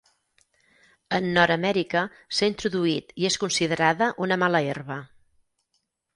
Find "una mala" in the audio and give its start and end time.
4.29-4.65